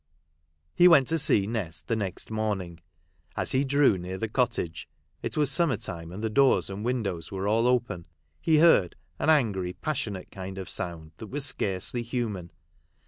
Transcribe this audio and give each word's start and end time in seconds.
He 0.73 0.87
went 0.87 1.07
to 1.09 1.19
see 1.19 1.45
Nest 1.45 1.85
the 1.85 1.95
next 1.95 2.31
morning. 2.31 2.79
As 3.37 3.51
he 3.51 3.63
drew 3.63 3.99
near 3.99 4.17
the 4.17 4.27
cottage— 4.27 4.89
it 5.21 5.37
was 5.37 5.51
summer 5.51 5.77
time, 5.77 6.11
and 6.11 6.23
the 6.23 6.27
doors 6.31 6.71
and 6.71 6.83
windows 6.83 7.31
were 7.31 7.47
all 7.47 7.67
open— 7.67 8.07
he 8.41 8.57
heard 8.57 8.95
an 9.19 9.29
angry, 9.29 9.73
passionate 9.73 10.31
kind 10.31 10.57
of 10.57 10.69
sound 10.69 11.11
that 11.17 11.27
was 11.27 11.45
scarcely 11.45 12.01
human. 12.01 12.49